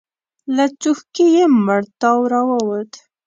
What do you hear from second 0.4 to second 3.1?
له څوښکي يې مړ تاو راووت.